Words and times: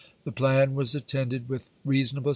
The 0.23 0.31
plan 0.31 0.73
was 0.73 0.95
attended 0.95 1.47
with 1.47 1.69
reasonable 1.85 2.29
p 2.29 2.29
t. 2.29 2.29